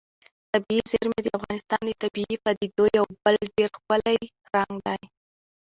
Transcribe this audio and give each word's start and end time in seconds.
طبیعي 0.51 0.83
زیرمې 0.91 1.19
د 1.23 1.27
افغانستان 1.37 1.81
د 1.85 1.89
طبیعي 2.03 2.35
پدیدو 2.43 2.83
یو 2.97 3.05
بل 3.23 3.35
ډېر 3.55 3.69
ښکلی 3.77 4.17
رنګ 4.53 4.73
دی. 4.87 5.01